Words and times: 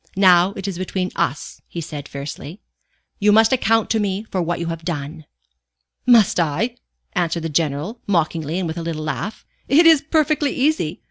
"Now 0.17 0.53
it 0.53 0.67
is 0.67 0.79
between 0.79 1.11
us," 1.15 1.61
he 1.67 1.79
said, 1.79 2.07
fiercely. 2.09 2.59
"You 3.19 3.31
must 3.31 3.53
account 3.53 3.91
to 3.91 3.99
me 3.99 4.23
for 4.23 4.41
what 4.41 4.59
you 4.59 4.65
have 4.65 4.83
done." 4.83 5.25
"Must 6.07 6.39
I?" 6.39 6.77
answered 7.13 7.43
the 7.43 7.49
General, 7.49 7.99
mockingly 8.07 8.57
and 8.57 8.67
with 8.67 8.79
a 8.79 8.81
little 8.81 9.03
laugh. 9.03 9.45
"It 9.67 9.85
is 9.85 10.01
perfectly 10.01 10.55
easy. 10.55 10.99